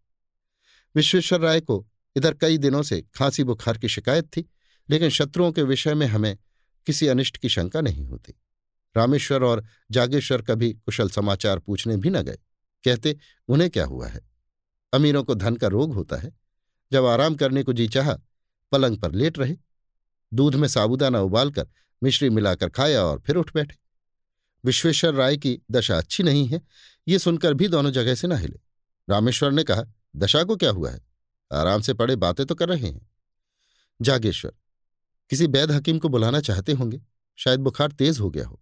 विश्वेश्वर 0.96 1.39
राय 1.39 1.62
को 1.62 1.88
इधर 2.15 2.34
कई 2.34 2.58
दिनों 2.58 2.84
से 2.84 3.01
खांसी 3.01 3.44
बुखार 3.44 3.77
की 3.77 3.89
शिकायत 3.89 4.25
थी, 4.25 4.50
लेकिन 4.89 5.10
शत्रुओं 5.10 5.51
के 5.51 5.63
विषय 5.63 5.94
में 5.94 6.08
हमें 6.08 6.38
किसी 6.86 7.08
अनिष्ट 7.08 7.38
की 7.38 7.50
शंका 7.50 7.82
नहीं 7.82 8.06
होती। 8.06 8.34
रामेश्वर 8.98 9.44
और 9.44 9.65
जागेश्वर 9.91 10.41
कभी 10.41 10.74
कुशल 10.74 11.10
समाचार 11.10 11.60
पूछने 11.60 11.98
भी 11.98 12.10
न 12.10 12.22
गए। 12.22 12.38
कहते, 12.84 13.18
उन्हें 13.48 13.70
क्या 13.70 13.86
हुआ 13.86 14.08
है? 14.08 14.28
अमीरों 14.93 15.24
को 15.24 15.36
धन 15.36 15.55
का 15.55 15.67
रोग 15.67 15.93
होता 15.93 16.15
है। 16.15 16.31
जब 16.91 17.05
आराम 17.05 17.36
करने 17.36 17.63
को 17.63 17.74
जी 17.74 17.88
चाह, 17.88 18.13
पलंग 18.72 18.98
पर 18.98 19.12
लेट 19.12 19.39
रहे। 19.39 19.55
दूध 20.34 20.55
में 20.55 20.67
साबुदाना 20.67 21.22
उबालकर 21.22 21.67
मिश्री 22.03 22.29
मिलाकर 22.29 22.69
खाया 22.69 23.03
और 23.03 23.19
फिर 23.19 23.36
उठ 23.36 23.53
बैठे। 23.53 23.75
विश्वेश्वर 24.63 25.13
राय 25.13 25.38
की 25.38 25.60
दशा 25.72 25.98
अच्छी 25.98 26.24
नहीं 26.24 26.48
है, 26.48 26.62
ये 27.08 27.19
सुनकर 27.19 27.53
भी 27.53 27.67
दोनों 27.67 27.91
जगह 27.91 28.15
से 28.15 28.27
न 28.27 28.31
हिले। 28.31 28.60
रामेश्वर 29.10 29.51
ने 29.51 29.63
कहा, 29.63 29.84
दशा 30.15 30.43
को 30.43 30.55
क्या 30.55 30.72
हुआ 30.72 30.91
है? 30.91 31.00
आराम 31.51 31.81
से 31.81 31.93
पड़े 31.93 32.15
बातें 32.15 32.46
तो 32.46 32.55
कर 32.55 32.69
रहे 32.69 32.88
हैं। 32.88 33.10
जागेश्वर, 34.01 34.51
किसी 35.29 35.48
वैद 35.48 35.72
हकीम 35.72 36.00
को 36.00 36.10
बुलाना 36.10 36.39
चाहते 36.39 36.72
होंगे? 36.72 37.01
शायद 37.38 37.60
बुखार 37.60 37.91
तेज 37.91 38.19
हो 38.19 38.29
गया 38.29 38.46
हो। 38.48 38.62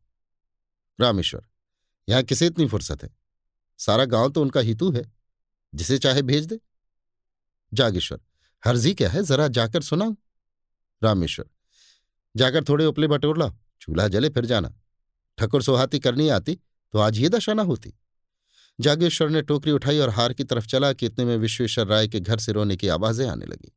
रामेश्वर, 1.00 1.46
यहाँ 2.10 2.24
किसे 2.24 2.46
इतनी 2.46 2.68
फुर्सत 2.68 3.04
है? 3.04 3.10
सारा 3.80 4.06
गाँव 4.06 4.32
तो 4.32 4.42
उनका 4.42 4.60
हितू 4.60 4.92
है। 4.92 5.17
जिसे 5.78 5.98
चाहे 5.98 6.22
भेज 6.22 6.46
दे। 6.46 6.60
जागेश्वर, 7.72 8.20
हर्जी 8.64 8.94
क्या 8.94 9.10
है? 9.10 9.24
जरा 9.24 9.48
जाकर 9.50 9.82
सुनाओ 9.82 10.16
रामेश्वर, 11.02 11.46
जाकर 12.36 12.64
थोड़े 12.64 12.86
उपले 12.86 13.08
बटोर 13.08 13.38
लाओ, 13.38 13.56
चूल्हा 13.82 14.08
जले 14.08 14.30
फिर 14.30 14.46
जाना। 14.46 14.74
ठकुर 15.38 15.64
सोहाती 15.64 16.00
करनी 16.00 16.30
आती 16.30 16.56
तो 16.94 17.00
आज 17.00 17.18
ये 17.20 17.30
दशा 17.30 17.54
ना 17.54 17.64
होती। 17.64 17.94
जागेश्वर 18.80 19.30
ने 19.30 19.42
टोकरी 19.42 19.72
उठाई 19.72 20.00
और 20.00 20.10
हार 20.10 20.34
की 20.34 20.44
तरफ़ 20.44 20.68
चला 20.68 20.92
कि 20.94 21.06
इतने 21.06 21.26
में 21.26 21.38
विश्वेश्वर 21.38 21.88
राय 21.88 22.08
के 22.08 22.20
घर 22.20 22.40
से 22.40 22.52
रोने 22.52 22.76
की 22.76 22.88
आवाज़ें 22.88 23.28
आने 23.28 23.46
लगी। 23.46 23.72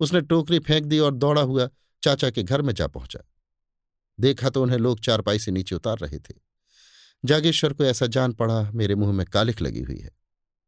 उसने 0.00 0.20
टोकरी 0.20 0.58
फेंक 0.58 0.84
दी 0.84 0.98
और 0.98 1.14
दौड़ा 1.14 1.42
हुआ 1.42 1.68
चाचा 2.02 2.30
के 2.30 2.42
घर 2.42 2.62
में 2.62 2.74
जा 2.74 2.86
पहुँचा। 2.86 3.20
देखा 4.18 4.50
तो 4.50 4.62
उन्हें 4.62 4.78
लोग 4.78 5.00
चारपाई 5.00 5.38
से 5.38 5.50
नीचे 5.50 5.74
उतार 5.74 5.98
रहे 5.98 6.18
थे। 6.18 6.34
जागेश्वर 7.24 7.72
को 7.72 7.84
ऐसा 7.84 8.06
जान 8.06 8.32
पड़ा, 8.32 8.70
मेरे 8.70 8.94
मुँह 8.94 9.12
में 9.12 9.26
कालिख 9.26 9.62
लगी 9.62 9.80
हुई 9.80 9.98
है। 9.98 10.19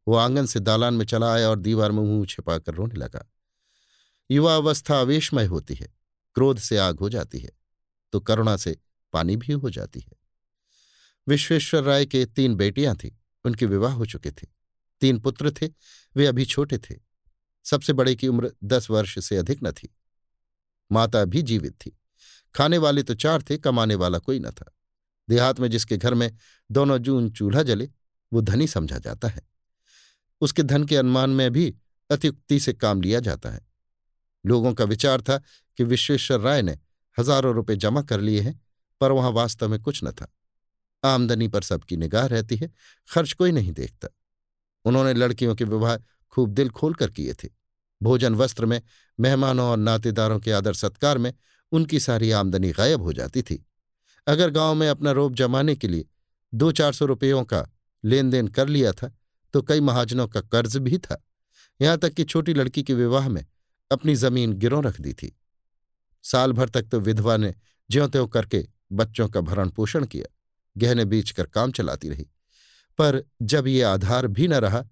वो 0.07 0.15
आँगन 0.15 0.45
से 0.45 0.59
दालान 0.59 0.93
में 0.93 1.05
चला 1.05 1.33
आया 1.33 1.49
और 1.49 1.59
दीवार 1.59 1.91
में 1.91 2.03
मुँह 2.03 2.25
छिपाकर 2.25 2.73
रोने 2.73 2.95
लगा। 2.95 3.25
युवा 4.31 4.55
अवस्था 4.55 4.99
आवेशमय 4.99 5.45
होती 5.45 5.75
है, 5.75 5.93
क्रोध 6.35 6.59
से 6.59 6.77
आग 6.77 6.99
हो 6.99 7.09
जाती 7.09 7.39
है 7.39 7.51
तो 8.13 8.19
करुणा 8.19 8.57
से 8.57 8.77
पानी 9.13 9.35
भी 9.35 9.53
हो 9.53 9.69
जाती 9.69 9.99
है। 9.99 10.11
विश्वेश्वर 11.27 11.83
राय 11.83 12.05
के 12.05 12.25
तीन 12.25 12.55
बेटियाँ 12.55 12.95
थीं, 12.95 13.11
उनके 13.45 13.65
विवाह 13.65 13.93
हो 13.93 14.05
चुके 14.05 14.31
थे। 14.31 14.47
तीन 15.01 15.19
पुत्र 15.19 15.51
थे, 15.51 15.69
वे 16.15 16.27
अभी 16.27 16.45
छोटे 16.45 16.77
थे। 16.77 16.95
सबसे 17.65 17.93
बड़े 17.93 18.15
की 18.15 18.27
उम्र 18.27 18.51
दस 18.63 18.89
वर्ष 18.89 19.19
से 19.19 19.37
अधिक 19.37 19.59
न 19.63 19.71
थी। 19.71 19.95
माता 20.91 21.25
भी 21.25 21.41
जीवित 21.41 21.73
थी। 21.73 21.97
खाने 22.55 22.77
वाले 22.77 23.03
तो 23.03 23.13
चार 23.15 23.41
थे, 23.41 23.57
कमाने 23.57 23.95
वाला 23.95 24.19
कोई 24.19 24.39
न 24.39 24.49
था। 24.51 24.73
देहात 25.29 25.59
में 25.59 25.69
जिसके 25.71 25.97
घर 25.97 26.13
में 26.13 26.35
दोनों 26.71 26.97
जून 26.97 27.29
चूल्हा 27.29 27.63
जले, 27.63 27.89
वो 28.33 28.41
धनी 28.41 28.67
समझा 28.67 28.97
जाता 28.97 29.27
है। 29.27 29.52
उसके 30.43 30.63
धन 30.63 30.83
के 30.83 30.95
अनुमान 30.95 31.29
में 31.29 31.51
भी 31.51 31.75
अत्युक्ति 32.09 32.59
से 32.59 32.73
काम 32.73 33.01
लिया 33.01 33.19
जाता 33.19 33.49
है। 33.49 33.61
लोगों 34.45 34.73
का 34.73 34.83
विचार 34.83 35.21
था 35.21 35.37
कि 35.77 35.83
विश्वेश्वर 35.83 36.39
राय 36.39 36.61
ने 36.61 36.77
हज़ारों 37.19 37.53
रुपए 37.55 37.75
जमा 37.75 38.01
कर 38.01 38.19
लिए 38.19 38.41
हैं, 38.41 38.61
पर 39.01 39.11
वहाँ 39.11 39.31
वास्तव 39.31 39.69
में 39.69 39.81
कुछ 39.81 40.03
न 40.03 40.11
था। 40.11 40.33
आमदनी 41.03 41.47
पर 41.47 41.61
सबकी 41.61 41.97
निगाह 41.97 42.25
रहती 42.25 42.55
है, 42.55 42.71
खर्च 43.09 43.33
कोई 43.33 43.51
नहीं 43.51 43.71
देखता। 43.71 44.07
उन्होंने 44.85 45.13
लड़कियों 45.13 45.55
के 45.55 45.63
विवाह 45.63 45.97
खूब 46.29 46.49
दिल 46.49 46.69
खोल 46.69 46.93
कर 46.93 47.09
किए 47.09 47.33
थे। 47.33 47.49
भोजन 48.01 48.35
वस्त्र 48.35 48.65
में, 48.65 48.81
मेहमानों 49.19 49.67
और 49.67 49.77
नातेदारों 49.77 50.39
के 50.39 50.51
आदर 50.51 50.73
सत्कार 50.73 51.17
में 51.17 51.33
उनकी 51.71 51.99
सारी 51.99 52.31
आमदनी 52.31 52.71
गायब 52.71 53.01
हो 53.01 53.13
जाती 53.13 53.41
थी। 53.41 53.65
अगर 54.27 54.49
गाँव 54.49 54.75
में 54.75 54.89
अपना 54.89 55.11
रोब 55.11 55.35
जमाने 55.35 55.75
के 55.75 55.87
लिए 55.87 56.05
दो 56.53 56.71
चार 56.71 56.93
सौ 56.93 57.05
रुपयों 57.05 57.43
का 57.43 57.69
लेन 58.03 58.29
देन 58.29 58.47
कर 58.47 58.67
लिया 58.67 58.91
था 58.91 59.11
तो 59.53 59.61
कई 59.61 59.79
महाजनों 59.79 60.27
का 60.27 60.41
कर्ज 60.41 60.77
भी 60.77 60.97
था। 60.97 61.25
यहाँ 61.81 61.97
तक 61.97 62.13
कि 62.13 62.23
छोटी 62.23 62.53
लड़की 62.53 62.83
के 62.83 62.93
विवाह 62.93 63.29
में 63.29 63.45
अपनी 63.91 64.15
ज़मीन 64.15 64.53
गिरों 64.53 64.83
रख 64.83 65.01
दी 65.01 65.13
थी। 65.13 65.39
साल 66.23 66.51
भर 66.51 66.69
तक 66.69 66.83
तो 66.83 66.99
विधवा 66.99 67.37
ने 67.37 67.53
ज्यो 67.91 68.07
त्यों 68.07 68.27
करके 68.27 68.67
बच्चों 68.91 69.29
का 69.29 69.41
भरण 69.41 69.69
पोषण 69.69 70.05
किया, 70.05 70.35
गहने 70.77 71.05
बीच 71.05 71.31
कर 71.31 71.45
काम 71.45 71.71
चलाती 71.71 72.09
रही। 72.09 72.23
पर 72.97 73.23
जब 73.41 73.67
ये 73.67 73.81
आधार 73.81 74.27
भी 74.27 74.47
न 74.47 74.53
रहा, 74.53 74.83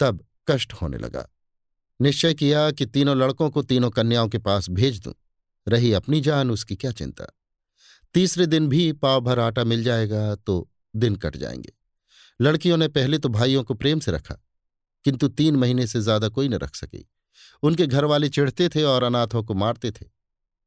तब 0.00 0.24
कष्ट 0.48 0.72
होने 0.72 0.98
लगा। 0.98 1.28
निश्चय 2.00 2.34
किया 2.34 2.70
कि 2.70 2.86
तीनों 2.86 3.16
लड़कों 3.16 3.50
को 3.50 3.62
तीनों 3.62 3.90
कन्याओं 3.90 4.28
के 4.28 4.38
पास 4.38 4.70
भेज 4.70 5.00
दूँ। 5.00 5.14
रही 5.68 5.92
अपनी 5.92 6.20
जान, 6.20 6.50
उसकी 6.50 6.76
क्या 6.76 6.90
चिंता? 6.90 7.26
तीसरे 8.14 8.46
दिन 8.46 8.68
भी 8.68 8.92
पाव 8.92 9.20
भर 9.20 9.38
आटा 9.38 9.64
मिल 9.64 9.84
जाएगा 9.84 10.34
तो 10.34 10.70
दिन 10.96 11.16
कट 11.16 11.36
जाएँगे। 11.36 11.72
लड़कियों 12.40 12.76
ने 12.76 12.88
पहले 12.88 13.18
तो 13.18 13.28
भाइयों 13.28 13.62
को 13.64 13.74
प्रेम 13.74 14.00
से 14.00 14.12
रखा, 14.12 14.34
किंतु 15.04 15.28
तीन 15.30 15.56
महीने 15.56 15.86
से 15.86 16.00
ज़्यादा 16.00 16.28
कोई 16.28 16.48
न 16.48 16.54
रख 16.54 16.74
सकी। 16.74 17.06
उनके 17.62 17.86
घर 17.86 18.04
वाले 18.04 18.28
चिढ़ते 18.28 18.68
थे 18.68 18.82
और 18.84 19.02
अनाथों 19.02 19.42
को 19.42 19.54
मारते 19.54 19.90
थे। 19.90 20.06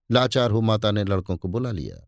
लाचार 0.09 0.51
हो 0.51 0.61
माता 0.61 0.91
ने 0.91 1.03
लड़कों 1.03 1.37
को 1.37 1.47
बुला 1.47 1.71
लिया। 1.71 2.05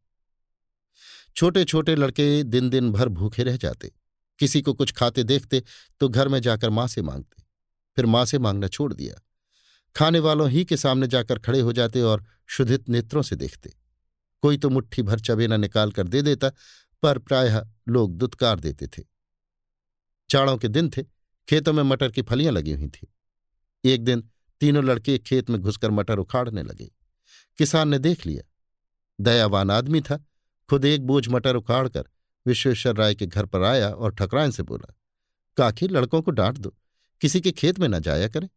छोटे 1.36 1.64
छोटे 1.66 1.96
लड़के 1.96 2.44
दिन 2.44 2.70
दिन 2.70 2.92
भर 2.92 3.10
भूखे 3.10 3.44
रह 3.44 3.58
जाते। 3.58 3.92
किसी 4.40 4.62
को 4.62 4.74
कुछ 4.74 4.92
खाते 4.92 5.24
देखते 5.24 5.62
तो 6.02 6.10
घर 6.10 6.28
में 6.28 6.40
जाकर 6.42 6.70
माँ 6.70 6.88
से 6.88 7.02
मांगते। 7.02 7.44
फिर 7.98 8.06
माँ 8.06 8.26
से 8.26 8.40
मांगना 8.40 8.68
छोड़ 8.68 8.94
दिया। 8.94 9.22
खाने 9.96 10.20
वालों 10.20 10.50
ही 10.50 10.64
के 10.66 10.78
सामने 10.78 11.08
जाकर 11.08 11.40
खड़े 11.40 11.60
हो 11.60 11.74
जाते 11.74 12.02
और 12.02 12.26
शुद्धित 12.50 12.90
नेत्रों 12.90 13.22
से 13.22 13.36
देखते। 13.36 13.74
कोई 14.44 14.58
तो 14.58 14.70
मुट्ठी 14.70 15.02
भर 15.02 15.20
चबेना 15.20 15.58
निकाल 15.58 15.92
कर 15.92 16.08
दे 16.08 16.22
देता, 16.22 16.50
पर 17.04 17.18
प्रायः 17.20 17.62
लोग 17.90 18.18
दुत्कार 18.18 18.60
देते 18.60 18.88
थे। 18.88 19.04
चाड़ों 20.32 20.58
के 20.58 20.68
दिन 20.68 20.90
थे, 20.90 21.04
खेतों 21.50 21.74
में 21.74 21.84
मटर 21.84 22.12
की 22.12 22.22
फलियाँ 22.22 22.54
लगी 22.54 22.74
हुई 22.74 22.88
थी। 22.88 23.14
एक 23.86 24.04
दिन 24.04 24.30
तीनों 24.60 24.84
लड़के 24.84 25.18
खेत 25.18 25.50
में 25.50 25.60
घुसकर 25.60 25.92
मटर 25.92 26.18
उखाड़ने 26.18 26.64
लगे। 26.64 26.92
किसान 27.58 27.90
ने 27.90 28.00
देख 28.00 28.26
लिया। 28.26 28.44
दयावान 29.22 29.72
आदमी 29.72 30.02
था, 30.02 30.26
खुद 30.70 30.86
एक 30.86 31.02
बोझ 31.02 31.28
मटर 31.28 31.56
उखाड़कर 31.56 32.04
विश्वेश्वर 32.48 32.96
राय 32.96 33.16
के 33.16 33.26
घर 33.26 33.46
पर 33.46 33.64
आया 33.64 33.90
और 33.90 34.16
ठकरायन 34.16 34.52
से 34.52 34.64
बोला, 34.64 34.94
काकी, 35.58 35.88
लड़कों 35.88 36.22
को 36.22 36.32
डांट 36.32 36.58
दो, 36.58 36.78
किसी 37.22 37.42
के 37.42 37.52
खेत 37.52 37.80
में 37.80 37.88
न 37.88 38.00
जाया 38.00 38.28
करें। 38.28 38.50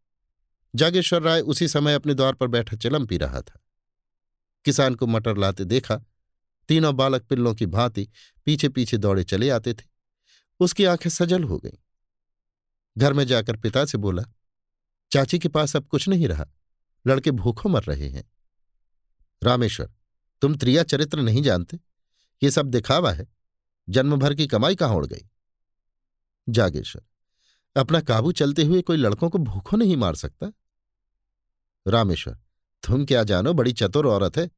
जागेश्वर 0.74 1.22
राय 1.22 1.40
उसी 1.40 1.68
समय 1.68 1.94
अपने 1.94 2.14
द्वार 2.14 2.32
पर 2.32 2.46
बैठा 2.46 2.76
चिलम 2.76 3.06
पी 3.06 3.16
रहा 3.16 3.40
था। 3.40 3.60
किसान 4.64 4.94
को 4.94 5.06
मटर 5.06 5.36
लाते 5.38 5.64
देखा, 5.64 5.96
तीनों 6.68 6.96
बालक 6.96 7.22
पिल्लों 7.22 7.54
की 7.54 7.66
भांति 7.66 8.08
पीछे 8.44 8.68
पीछे 8.68 8.96
दौड़े 8.96 9.24
चले 9.24 9.50
आते 9.50 9.74
थे। 9.74 9.93
उसकी 10.60 10.84
आँखें 10.84 11.10
सजल 11.10 11.44
हो 11.44 11.58
गईं। 11.58 11.78
घर 12.98 13.12
में 13.12 13.24
जाकर 13.26 13.56
पिता 13.56 13.84
से 13.84 13.98
बोला, 13.98 14.22
चाची 15.12 15.38
के 15.38 15.48
पास 15.48 15.76
अब 15.76 15.86
कुछ 15.86 16.08
नहीं 16.08 16.28
रहा, 16.28 16.46
लड़के 17.06 17.30
भूखों 17.30 17.70
मर 17.70 17.82
रहे 17.82 18.08
हैं। 18.08 18.32
रामेश्वर, 19.42 19.92
तुम 20.40 20.56
त्रिया 20.56 20.82
चरित्र 20.82 21.20
नहीं 21.20 21.42
जानते? 21.42 21.80
ये 22.42 22.50
सब 22.50 22.66
दिखावा 22.66 23.12
है। 23.12 23.26
जन्म 23.88 24.16
भर 24.16 24.34
की 24.34 24.46
कमाई 24.46 24.76
कहाँ 24.76 24.94
उड़ 24.94 25.06
गई? 25.06 25.28
जागेश्वर, 26.48 27.02
अपना 27.80 28.00
काबू 28.00 28.32
चलते 28.32 28.64
हुए 28.64 28.82
कोई 28.82 28.96
लड़कों 28.96 29.30
को 29.30 29.38
भूखों 29.38 29.78
नहीं 29.78 29.96
मार 29.96 30.14
सकता? 30.14 30.52
रामेश्वर, 31.86 32.34
तुम 32.86 33.04
क्या 33.04 33.24
जानो, 33.24 33.52
बड़ी 33.52 33.72
चतुर 33.72 34.06
औरत 34.06 34.36
है। 34.36 34.50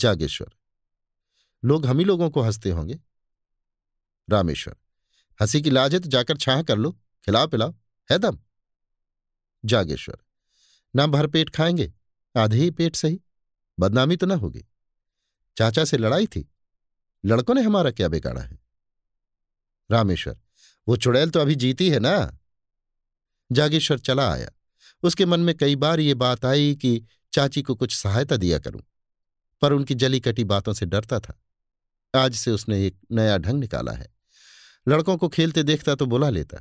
जागेश्वर, 0.00 0.48
लोग 1.64 1.86
हम 1.86 1.98
ही 1.98 2.04
लोगों 2.04 2.30
को 2.30 2.40
हँसते 2.40 2.70
होंगे। 2.70 3.00
रामेश्वर। 4.28 4.76
हँसी 5.38 5.60
की 5.62 5.70
लाज 5.70 5.94
है 5.94 6.00
तो 6.00 6.08
जाकर 6.08 6.36
छाह 6.36 6.62
कर 6.62 6.76
लो, 6.76 6.90
खिलाओ 7.26 7.46
पिलाओ, 7.46 7.74
है 8.08 8.18
दम? 8.18 8.38
जागेश्वर। 9.64 10.18
ना 10.94 11.06
भर 11.06 11.26
पेट 11.26 11.50
खाएँगे, 11.50 11.92
आधे 12.34 12.56
ही 12.56 12.70
पेट 12.70 12.96
सही, 12.96 13.20
बदनामी 13.78 14.16
तो 14.16 14.26
ना 14.26 14.34
होगी। 14.34 14.64
चाचा 15.56 15.84
से 15.84 15.98
लड़ाई 15.98 16.26
थी, 16.26 16.48
लड़कों 17.24 17.54
ने 17.54 17.62
हमारा 17.62 17.90
क्या 17.90 18.08
बिगाड़ा 18.08 18.40
है? 18.40 18.58
रामेश्वर, 19.90 20.36
वो 20.88 20.96
चुड़ैल 20.96 21.30
तो 21.30 21.40
अभी 21.40 21.54
जीती 21.54 21.88
है 21.90 21.98
ना? 21.98 22.38
जागेश्वर 23.52 23.98
चला 23.98 24.30
आया। 24.32 24.50
उसके 25.02 25.26
मन 25.26 25.40
में 25.40 25.56
कई 25.56 25.76
बार 25.76 26.00
ये 26.00 26.14
बात 26.14 26.44
आई 26.44 26.74
कि 26.74 27.02
चाची 27.32 27.62
को 27.62 27.74
कुछ 27.74 27.96
सहायता 27.96 28.36
दिया 28.36 28.58
करूँ, 28.58 28.82
पर 29.62 29.72
उनकी 29.72 29.94
जली 29.94 30.20
कटी 30.20 30.44
बातों 30.44 30.72
से 30.72 30.86
डरता 30.86 31.20
था। 31.20 31.40
आज 32.14 32.34
से 32.34 32.50
उसने 32.50 32.86
एक 32.86 32.98
नया 33.12 33.38
ढंग 33.38 33.60
निकाला 33.60 33.92
है। 33.92 34.17
लड़कों 34.88 35.16
को 35.16 35.28
खेलते 35.28 35.62
देखता 35.62 35.94
तो 35.94 36.06
बुला 36.06 36.30
लेता, 36.30 36.58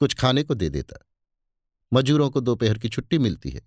कुछ 0.00 0.14
खाने 0.14 0.42
को 0.42 0.54
दे 0.54 0.68
देता। 0.70 0.96
मजूरों 1.92 2.30
को 2.30 2.40
दोपहर 2.40 2.78
की 2.78 2.88
छुट्टी 2.88 3.18
मिलती 3.18 3.50
है। 3.50 3.60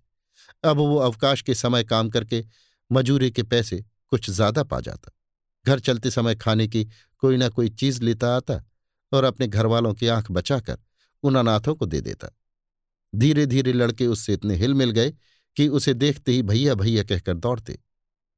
अब 0.64 0.76
वो 0.76 0.96
अवकाश 0.96 1.42
के 1.42 1.54
समय 1.54 1.84
काम 1.84 2.10
करके 2.10 2.44
मजूरे 2.92 3.30
के 3.30 3.42
पैसे 3.42 3.84
कुछ 4.08 4.30
ज़्यादा 4.30 4.62
पा 4.62 4.80
जाता। 4.80 5.12
घर 5.66 5.80
चलते 5.80 6.10
समय 6.10 6.34
खाने 6.34 6.68
की 6.68 6.84
कोई 7.18 7.36
ना 7.36 7.48
कोई 7.48 7.68
चीज़ 7.68 8.02
लेता 8.02 8.36
आता 8.36 8.64
और 9.12 9.24
अपने 9.24 9.46
घरवालों 9.46 9.94
की 9.94 10.06
आँख 10.06 10.30
बचाकर 10.30 10.78
उन 11.22 11.34
अनाथों 11.34 11.74
को 11.74 11.86
दे 11.86 12.00
देता। 12.00 12.28
धीरे 13.14 13.46
धीरे 13.46 13.72
लड़के 13.72 14.06
उससे 14.06 14.34
इतने 14.34 14.54
हिल 14.54 14.74
मिल 14.74 14.90
गए 14.90 15.10
कि 15.56 15.68
उसे 15.68 15.94
देखते 15.94 16.32
ही 16.32 16.42
भैया 16.42 16.74
भैया 16.74 17.04
कहकर 17.04 17.34
दौड़ते। 17.34 17.78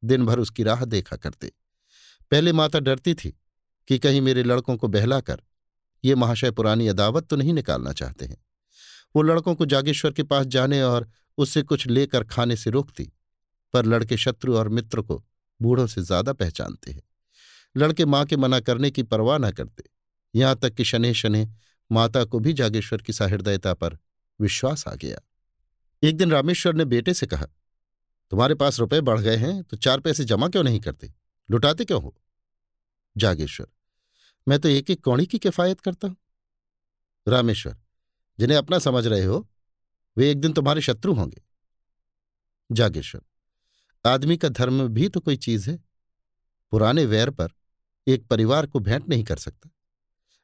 दिन 0.05 0.27
भर 0.27 0.39
उसकी 0.39 0.63
राह 0.63 0.85
देखा 0.85 1.17
करते। 1.17 1.53
पहले 2.31 2.53
माता 2.53 2.81
डरती 2.81 3.15
थी 3.15 3.39
कि 3.89 3.99
कहीं 3.99 4.21
मेरे 4.21 4.43
लड़कों 4.43 4.77
को 4.77 4.89
बहलाकर 4.89 5.43
ये 6.05 6.15
महाशय 6.15 6.51
पुरानी 6.51 6.89
अदावत 6.89 7.27
तो 7.27 7.37
नहीं 7.37 7.53
निकालना 7.53 7.93
चाहते 7.93 8.25
हैं। 8.25 8.37
वो 9.15 9.23
लड़कों 9.23 9.55
को 9.55 9.67
जागेश्वर 9.67 10.13
के 10.13 10.23
पास 10.25 10.47
जाने 10.47 10.83
और 10.83 11.09
उससे 11.39 11.63
कुछ 11.63 11.87
लेकर 11.87 12.25
खाने 12.25 12.57
से 12.57 12.71
रोकती, 12.71 13.05
पर 13.75 13.87
लड़के 13.87 14.17
शत्रु 14.17 14.57
और 14.57 14.69
मित्र 14.69 15.03
को 15.03 15.23
बूढ़ों 15.61 15.87
से 15.87 16.03
ज़्यादा 16.03 16.33
पहचानते 16.33 16.91
हैं। 16.91 17.03
लड़के 17.75 18.05
माँ 18.05 18.25
के 18.27 18.37
मना 18.37 18.61
करने 18.61 18.91
की 18.91 19.03
परवाह 19.05 19.39
न 19.39 19.51
करते। 19.51 19.85
यहाँ 20.35 20.57
तक 20.57 20.75
कि 20.75 20.85
शनि 20.85 21.13
शनि 21.15 21.47
माता 21.91 22.25
को 22.25 22.39
भी 22.39 22.53
जागेश्वर 22.53 23.03
की 23.03 23.13
सहृदयता 23.13 23.75
पर 23.75 23.99
विश्वास 24.41 24.87
आ 24.89 24.95
गया। 24.95 25.19
एक 26.03 26.17
दिन 26.17 26.31
रामेश्वर 26.31 26.75
ने 26.75 26.85
बेटे 26.87 27.15
से 27.15 27.27
कहा, 27.27 27.47
तुम्हारे 28.33 28.55
पास 28.55 28.79
रुपए 28.81 29.01
बढ़ 29.03 29.21
गए 29.21 29.37
हैं 29.37 29.63
तो 29.63 29.77
चार 29.77 30.01
पैसे 30.01 30.25
जमा 30.25 30.49
क्यों 30.49 30.63
नहीं 30.65 30.81
करते? 30.81 31.13
लुटाते 31.49 31.85
क्यों 31.85 32.03
हो? 32.03 32.15
जागेश्वर 33.17 33.67
मैं 34.49 34.59
तो 34.59 34.69
एक 34.69 34.91
एक 34.91 35.05
कौड़ी 35.05 35.27
की 35.27 35.39
किफायत 35.39 35.81
करता 35.81 36.09
हूँ। 36.09 36.17
रामेश्वर, 37.29 37.77
जिन्हें 38.39 38.59
अपना 38.59 38.79
समझ 38.79 39.07
रहे 39.07 39.25
हो, 39.25 39.49
वे 40.17 40.31
एक 40.31 40.41
दिन 40.41 40.53
तुम्हारे 40.53 40.81
शत्रु 40.81 41.15
होंगे। 41.15 41.43
जागेश्वर, 42.71 43.23
आदमी 44.05 44.37
का 44.37 44.49
धर्म 44.49 44.87
भी 44.89 45.09
तो 45.09 45.21
कोई 45.21 45.37
चीज़ 45.37 45.71
है। 45.71 45.79
पुराने 46.73 47.05
वैर 47.05 47.31
पर 47.31 47.49
एक 48.07 48.27
परिवार 48.27 48.67
को 48.67 48.79
भेंट 48.79 49.09
नहीं 49.09 49.25
कर 49.25 49.37
सकता। 49.37 49.71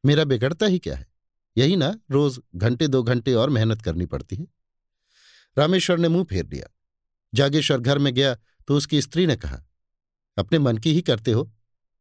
मेरा 0.04 0.24
बिगड़ता 0.24 0.66
ही 0.66 0.78
क्या 0.78 0.96
है? 0.96 1.06
यही 1.56 1.76
ना, 1.76 1.94
रोज 2.10 2.40
घंटे, 2.56 2.88
दो 2.88 3.02
घंटे 3.02 3.34
और 3.34 3.50
मेहनत 3.50 3.82
करनी 3.82 4.06
पड़ती 4.06 4.36
है। 4.36 4.46
रामेश्वर 5.56 5.98
ने 5.98 6.08
मुँह 6.08 6.24
फेर 6.24 6.46
लिया। 6.46 6.68
जागेश्वर 7.34 7.78
घर 7.78 7.98
में 7.98 8.12
गया 8.14 8.34
तो 8.68 8.76
उसकी 8.76 9.00
स्त्री 9.02 9.26
ने 9.26 9.36
कहा, 9.36 9.62
अपने 10.36 10.58
मन 10.58 10.78
की 10.78 10.92
ही 10.92 11.02
करते 11.02 11.32
हो, 11.32 11.50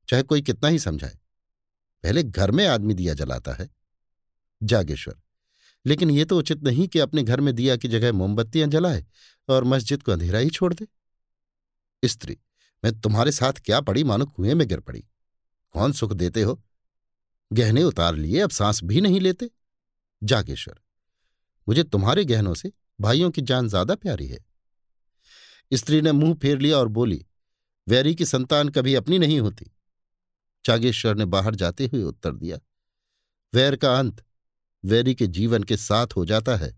चाहे 0.07 0.23
कोई 0.23 0.41
कितना 0.41 0.69
ही 0.69 0.79
समझाए। 0.79 1.17
पहले 2.07 2.21
घर 2.23 2.51
में 2.51 2.65
आदमी 2.67 2.93
दिया 2.93 3.13
जलाता 3.13 3.53
है। 3.53 3.69
जागेश्वर, 4.61 5.15
लेकिन 5.85 6.11
ये 6.11 6.25
तो 6.25 6.37
उचित 6.39 6.63
नहीं 6.63 6.87
कि 6.87 6.99
अपने 6.99 7.23
घर 7.23 7.41
में 7.41 7.53
दिया 7.55 7.75
की 7.77 7.87
जगह 7.87 8.11
मोमबत्तियाँ 8.13 8.67
जलाए 8.67 9.05
और 9.49 9.63
मस्जिद 9.63 10.03
को 10.03 10.11
अंधेरा 10.11 10.39
ही 10.39 10.49
छोड़ 10.49 10.73
दे। 10.73 10.87
स्त्री, 12.03 12.37
मैं 12.83 12.99
तुम्हारे 13.01 13.31
साथ 13.31 13.53
क्या 13.65 13.81
पड़ी 13.81 14.03
मानो 14.03 14.25
कुएँ 14.25 14.53
में 14.53 14.67
गिर 14.67 14.79
पड़ी। 14.79 15.03
कौन 15.75 15.91
सुख 15.91 16.13
देते 16.13 16.41
हो? 16.41 16.61
गहने 17.51 17.83
उतार 17.83 18.15
लिए, 18.15 18.39
अब 18.39 18.49
सांस 18.49 18.83
भी 18.83 19.01
नहीं 19.01 19.21
लेते। 19.21 19.49
जागेश्वर, 20.21 20.79
मुझे 21.67 21.83
तुम्हारे 21.83 22.25
गहनों 22.25 22.53
से 22.53 22.71
भाइयों 23.01 23.31
की 23.31 23.41
जान 23.41 23.67
ज़्यादा 23.67 23.95
प्यारी 23.95 24.27
है। 24.27 24.45
स्त्री 25.71 26.01
ने 26.01 26.11
मुँह 26.11 26.33
फेर 26.33 26.59
लिया 26.59 26.77
और 26.77 26.87
बोली, 26.87 27.25
वैरी 27.87 28.15
की 28.15 28.25
संतान 28.25 28.69
कभी 28.69 28.95
अपनी 28.95 29.19
नहीं 29.19 29.39
होती। 29.39 29.71
जागेश्वर 30.67 31.15
ने 31.15 31.25
बाहर 31.25 31.55
जाते 31.55 31.85
हुए 31.85 32.03
उत्तर 32.03 32.31
दिया, 32.31 32.57
वैर 33.53 33.75
का 33.75 33.97
अंत 33.99 34.23
वैरी 34.83 35.15
के 35.15 35.27
जीवन 35.27 35.63
के 35.63 35.77
साथ 35.77 36.07
हो 36.15 36.25
जाता 36.25 36.55
है। 36.55 36.75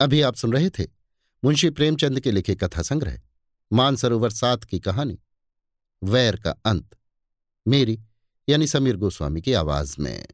अभी 0.00 0.20
आप 0.20 0.34
सुन 0.34 0.52
रहे 0.52 0.70
थे 0.70 0.86
मुंशी 1.44 1.70
प्रेमचंद 1.70 2.20
के 2.20 2.30
लिखे 2.30 2.54
कथा 2.54 2.82
संग्रह, 2.82 3.20
मानसरोवर 3.72 4.30
सात 4.30 4.64
की 4.64 4.80
कहानी, 4.80 5.18
वैर 6.02 6.36
का 6.36 6.50
अंत, 6.64 6.96
मेरी 7.66 8.00
यानी 8.48 8.66
समीर 8.66 8.96
गोस्वामी 8.96 9.42
की 9.42 9.52
आवाज़ 9.52 9.96
में। 9.98 10.26